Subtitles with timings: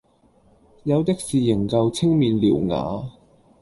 [0.81, 3.11] 有的是仍舊青面獠牙，